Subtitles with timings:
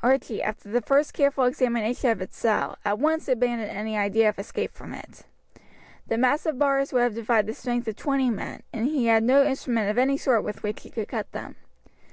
[0.00, 4.38] Archie, after the first careful examination of his cell, at once abandoned any idea of
[4.38, 5.24] escape from it.
[6.06, 9.42] The massive bars would have defied the strength of twenty men, and he had no
[9.44, 11.56] instrument of any sort with which he could cut them.